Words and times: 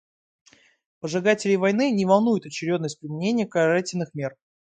Поджигателей 0.99 1.57
войны 1.57 1.91
не 1.91 2.07
волнует 2.07 2.47
очередность 2.47 2.99
применения 2.99 3.45
карательных 3.45 4.15
мер. 4.15 4.35